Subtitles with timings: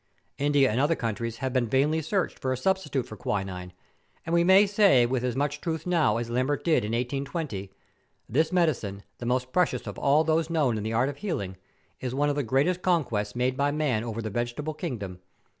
[0.49, 3.71] India and other countries have been vainly searched for a substitute for quinine,
[4.25, 7.71] and we may say with as much truth now as Lambert did in 1820,
[8.27, 11.55] 'This medicine, the most precious of all those known in the art of healing,
[11.99, 15.21] is one of the greatest conquests made by man over the vegetable kingdom.